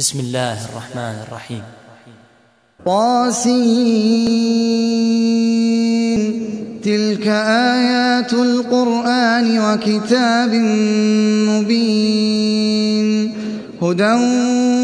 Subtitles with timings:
[0.00, 1.62] بسم الله الرحمن الرحيم.
[2.86, 4.40] طاسين.
[6.84, 7.26] تلك
[7.76, 10.54] آيات القرآن وكتاب
[11.50, 13.32] مبين.
[13.82, 14.14] هدى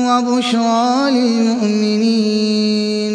[0.08, 3.14] وبشرى للمؤمنين.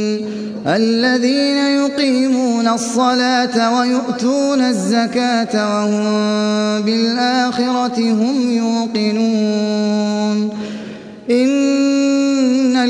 [0.68, 10.52] الذين يقيمون الصلاة ويؤتون الزكاة وهم بالآخرة هم يوقنون.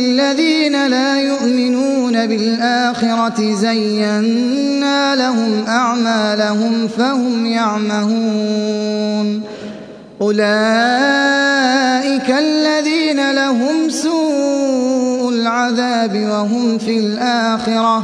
[0.01, 9.41] الذين لا يؤمنون بالآخرة زينا لهم أعمالهم فهم يعمهون.
[10.21, 10.41] أولئك
[12.29, 18.03] الذين لهم سوء العذاب وهم في الآخرة.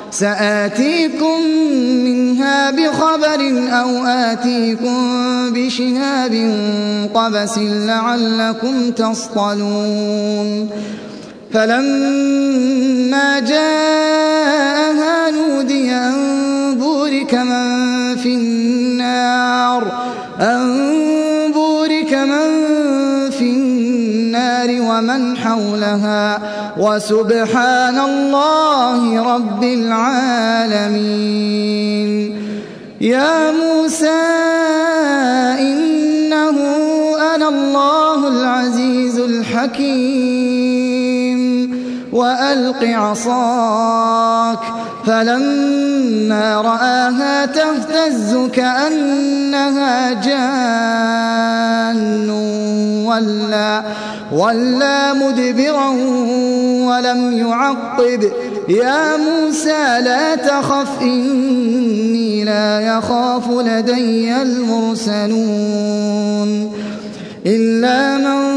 [0.11, 1.41] سآتيكم
[2.05, 4.97] منها بخبر أو آتيكم
[5.53, 6.33] بشهاب
[7.13, 10.69] قبس لعلكم تصطلون.
[11.53, 16.15] فلما جاءها نودي أن
[16.79, 18.80] بورك من في النار
[24.91, 26.39] ومن حولها
[26.77, 30.91] وسبحان الله رب العالمين.
[33.01, 34.21] يا موسى
[35.59, 36.57] إنه
[37.35, 40.61] أنا الله العزيز الحكيم.
[42.13, 44.59] وألق عصاك
[45.05, 52.01] فلما رآها تهتز كأنها جان
[53.05, 53.83] ولا,
[54.31, 55.89] ولا مدبرا
[56.87, 58.31] ولم يعقب.
[58.69, 65.91] يا موسى لا تخف إني لا يخاف لدي المرسلون.
[67.45, 68.50] إلا من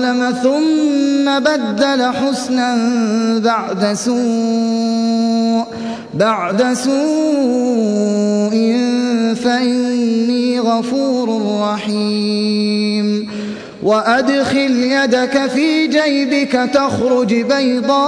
[0.00, 2.76] ظلم ثم بدل حسنا
[3.38, 5.64] بعد سوء
[6.14, 6.90] بعد سوء
[9.44, 13.28] فإني غفور رحيم.
[13.82, 18.00] وأدخل يدك في جيبك تخرج بيضاء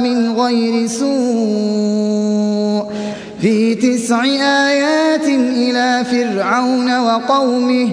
[0.00, 2.18] من غير سوء.
[3.42, 7.90] في تسع آيات إلى فرعون وقومه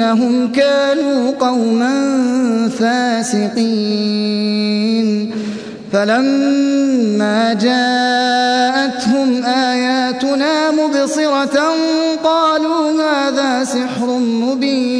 [0.00, 1.92] إنهم كانوا قوما
[2.78, 4.30] فاسقين.
[5.92, 11.60] فلما جاءتهم آياتنا مبصرة
[12.24, 14.99] قالوا هذا سحر مبين.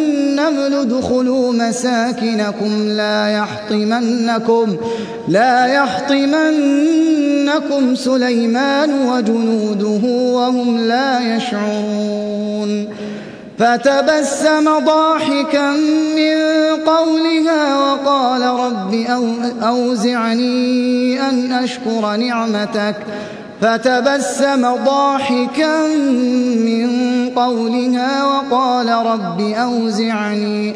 [0.47, 4.77] ادخلوا مساكنكم لا يحطمنكم
[5.27, 7.15] لا يحطمنكم
[7.95, 12.87] سليمان وجنوده وهم لا يشعرون
[13.57, 15.71] فتبسم ضاحكا
[16.15, 16.37] من
[16.85, 19.25] قولها وقال رب أو
[19.63, 22.95] أوزعني أن أشكر نعمتك
[23.61, 25.87] فتبسم ضاحكا
[26.67, 26.89] من
[27.29, 30.75] قولها وقال رب أوزعني.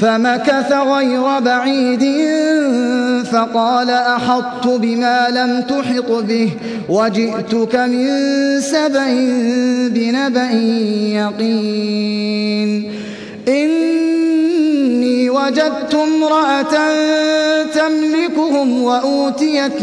[0.00, 2.04] فمكث غير بعيد
[3.32, 6.50] فقال أحطت بما لم تحط به
[6.88, 8.10] وجئتك من
[8.60, 9.06] سبع
[9.88, 10.50] بنبأ
[11.20, 12.92] يقين
[13.48, 16.74] إني وجدت امرأة
[17.74, 19.82] تملكهم وأوتيت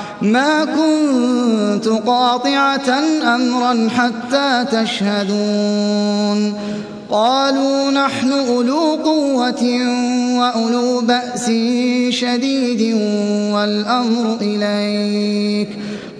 [0.21, 2.89] ما كنت قاطعة
[3.35, 6.53] أمرا حتى تشهدون.
[7.11, 9.63] قالوا نحن أولو قوة
[10.39, 11.45] وأولو بأس
[12.09, 12.95] شديد
[13.53, 15.69] والأمر إليك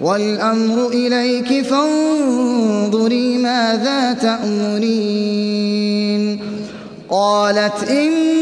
[0.00, 5.72] والأمر إليك فانظري ماذا تأمرين.
[7.10, 8.41] قالت إن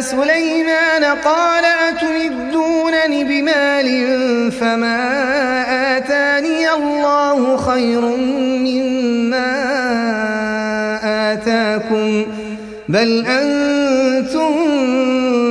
[0.00, 3.88] سليمان قال أتمدونني بمال
[4.52, 4.96] فما
[5.96, 8.00] آتاني الله خير
[8.66, 9.54] مما
[11.32, 12.26] آتاكم
[12.88, 14.54] بل أنتم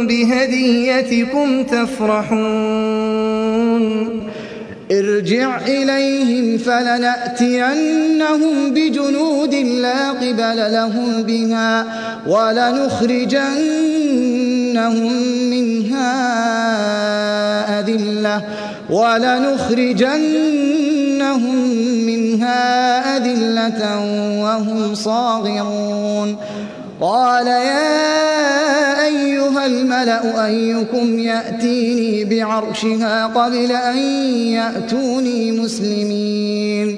[0.08, 3.14] بهديتكم تفرحون
[4.92, 7.94] ارجع إليهم فلنأتينهم
[8.74, 11.86] بجنود لا قبل لهم بها
[14.90, 15.13] ولنخرجنهم
[15.50, 16.13] منها
[17.80, 18.42] أذلة
[18.90, 20.25] ولنخرجنهم
[22.06, 23.82] منها أذلة
[24.44, 26.38] وهم صاغرون.
[27.02, 33.98] قال يا أيها الملأ أيكم يأتيني بعرشها قبل أن
[34.58, 36.98] يأتوني مسلمين.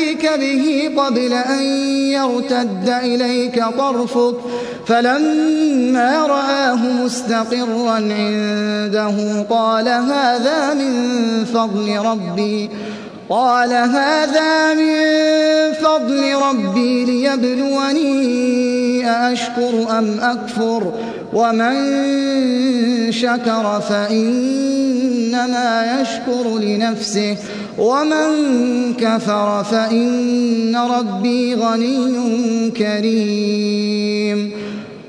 [0.21, 1.63] به قبل أن
[2.11, 4.35] يرتد إليك طرفك.
[4.85, 12.69] فلما رآه مستقرا عنده قال هذا من فضل ربي.
[13.31, 14.93] قال هذا من
[15.73, 18.11] فضل ربي ليبلوني
[19.09, 20.93] أأشكر أم أكفر
[21.33, 21.75] ومن
[23.11, 25.31] شكر فإنما
[26.01, 27.37] يشكر لنفسه
[27.77, 28.27] ومن
[28.99, 34.51] كفر فإن ربي غني كريم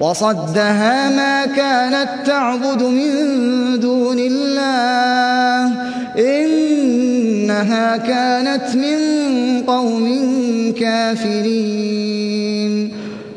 [0.00, 3.10] وصدها ما كانت تعبد من
[3.80, 5.72] دون الله.
[6.18, 8.98] إنها كانت من
[9.66, 10.06] قوم
[10.80, 12.24] كافرين.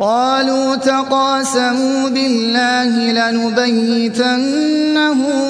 [0.00, 4.72] قالوا تقاسموا بالله لنبيتنه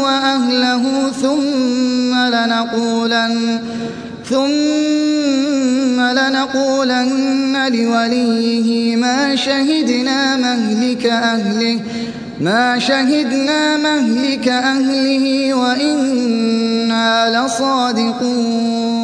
[0.02, 3.60] وأهله ثم لنقولن
[4.30, 11.80] ثم لنقولن لوليه ما شهدنا مهلك أهله
[12.40, 19.03] ما شهدنا مهلك أهله وإنا لصادقون.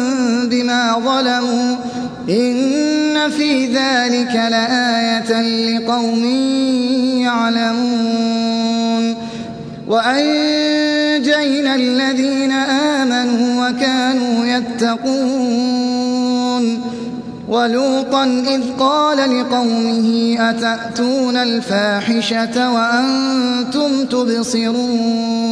[0.49, 1.75] بما ظلموا
[2.29, 6.25] إن في ذلك لآية لقوم
[7.21, 9.15] يعلمون
[9.87, 16.01] وأنجينا الذين آمنوا وكانوا يتقون
[17.49, 25.51] ولوطا إذ قال لقومه أتأتون الفاحشة وأنتم تبصرون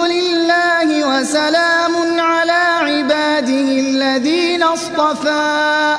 [1.21, 5.95] لله وسلام على عباده الذين اصطفى.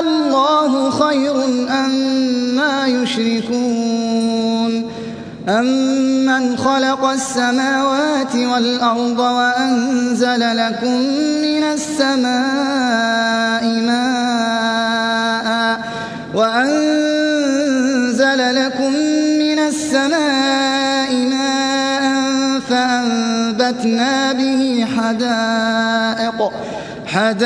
[0.00, 4.90] الله خير أما يشركون.
[5.48, 11.00] أمن خلق السماوات والأرض وأنزل لكم
[11.42, 15.80] من السماء ماء
[16.34, 18.92] وأنزل لكم
[19.38, 20.39] من السماء
[23.70, 26.52] فأنبتنا به حدائق
[27.06, 27.40] حدائق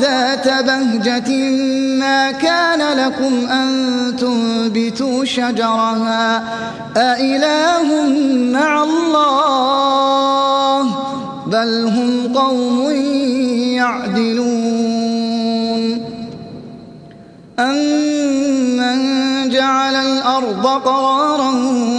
[0.00, 1.30] ذات بهجة
[1.98, 3.68] ما كان لكم أن
[4.16, 6.42] تنبتوا شجرها.
[6.96, 8.06] أإله
[8.52, 10.82] مع الله
[11.46, 12.90] بل هم قوم
[13.80, 15.02] يعدلون.
[17.58, 18.98] أمن
[19.50, 21.50] جعل الأرض قرارا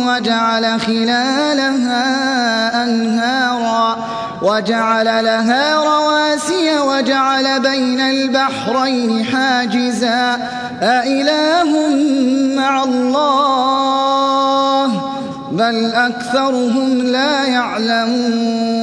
[0.08, 1.93] وجعل خلالها
[4.54, 10.38] وجعل لها رواسي وجعل بين البحرين حاجزا.
[10.82, 11.88] أإله
[12.56, 14.88] مع الله
[15.52, 18.74] بل أكثرهم لا يعلمون.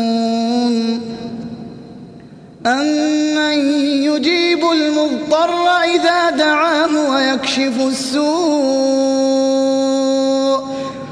[2.67, 3.59] أمن
[4.03, 9.21] يجيب المضطر إذا دعاه ويكشف السوء.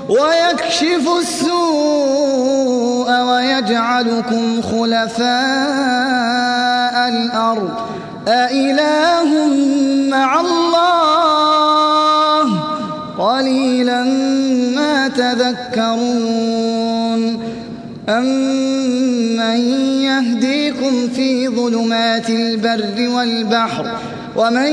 [0.09, 5.29] ويكشف السوء ويجعلكم خلفاء
[7.09, 7.71] الأرض.
[8.29, 9.47] أإله
[10.11, 11.69] مع الله.
[13.19, 14.03] قليلا
[14.77, 16.59] ما تذكرون.
[18.09, 19.61] أمن
[20.03, 23.99] يهديكم في ظلمات البر والبحر؟
[24.38, 24.72] ومن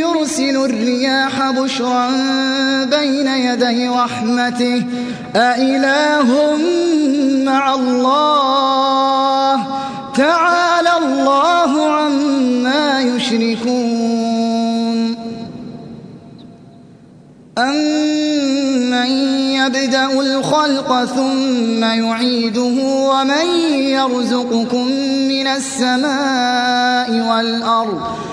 [0.00, 2.10] يرسل الرياح بشرا
[2.84, 4.84] بين يدي رحمته
[5.36, 6.56] أإله
[7.44, 9.66] مع الله؟
[10.16, 14.52] تعالى الله عما يشركون.
[17.58, 19.10] أمن
[19.60, 24.86] يبدأ الخلق ثم يعيده؟ ومن يرزقكم
[25.28, 28.32] من السماء والأرض؟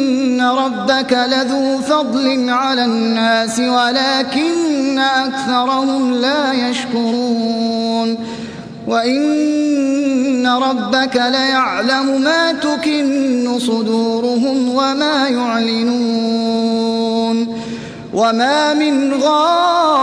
[0.41, 8.17] ربك لذو فضل على الناس ولكن أكثرهم لا يشكرون
[8.87, 16.71] وإن ربك ليعلم ما تكن صدورهم وما يعلنون
[18.13, 19.99] وما من غائبة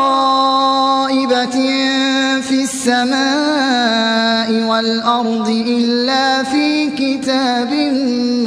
[2.40, 7.72] في السماء والأرض إلا في كتاب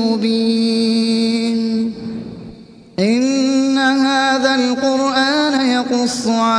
[0.01, 0.70] مبين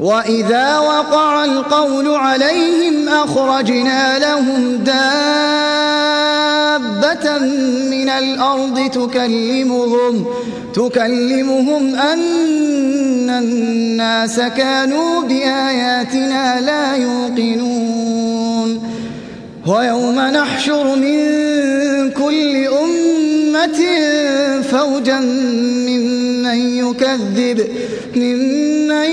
[0.00, 4.98] وإذا وقع القول عليهم أخرجنا لهم دابة
[7.90, 10.24] من الأرض تكلمهم
[10.74, 18.82] تكلمهم أن الناس كانوا بآياتنا لا يوقنون
[19.66, 21.20] ويوم نحشر من
[22.10, 23.80] كل أمة
[24.62, 25.20] فوجا
[26.50, 27.68] ممن يكذب
[28.16, 29.10] ممن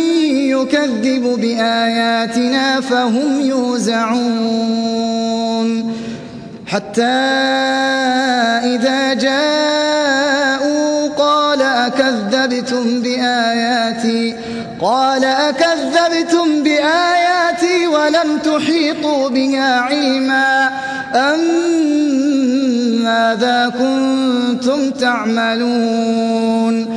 [0.49, 4.87] يكذب بآياتنا فهم يوزعون.
[6.67, 7.03] حتى
[8.75, 14.35] إذا جاءوا قال أكذبتم بآياتي
[14.81, 20.69] قال أكذبتم بآياتي ولم تحيطوا بها علما.
[21.15, 21.39] أم
[23.03, 26.96] ماذا كنتم تعملون؟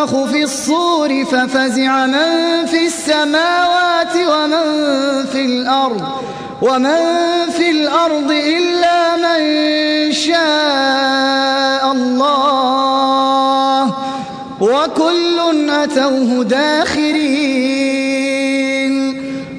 [0.00, 6.02] ينفخ في الصور ففزع من في السماوات ومن في الأرض
[6.62, 6.96] ومن
[7.50, 9.40] في الأرض إلا من
[10.12, 12.20] شاء الله.
[14.60, 17.60] وكل أتوه داخرين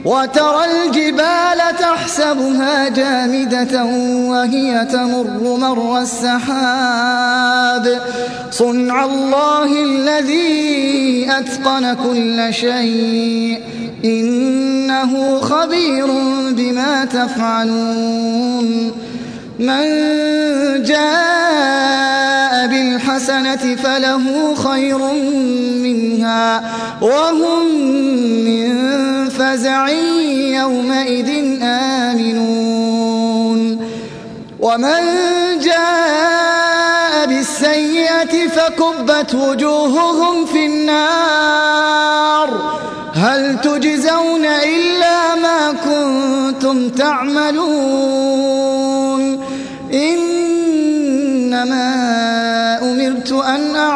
[0.06, 1.51] وترى الجبال
[2.32, 3.84] تحسبها جامدة
[4.30, 8.02] وهي تمر مر السحاب.
[8.52, 13.60] صنع الله الذي أتقن كل شيء.
[14.06, 16.08] إنه خبير
[16.52, 18.92] بما تفعلون.
[19.60, 19.84] من
[20.84, 25.00] جاء بالحسنة فله خير
[25.84, 26.62] منها.
[27.02, 27.66] وهم
[28.46, 28.72] من
[29.42, 29.90] فزع
[30.60, 31.30] يومئذ
[31.64, 33.60] آمنون.
[34.60, 35.02] ومن
[35.60, 42.50] جاء بالسيئة فكبت وجوههم في النار.
[43.14, 48.71] هل تجزون إلا ما كنتم تعملون؟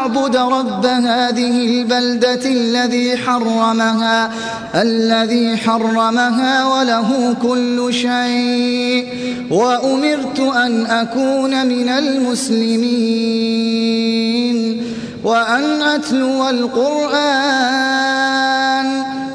[0.05, 4.31] أن أعبد رب هذه البلدة الذي حرمها
[4.75, 9.07] الذي حرمها وله كل شيء.
[9.51, 12.85] وأمرت أن أكون من المسلمين
[15.23, 18.34] وأن أتلو القرآن.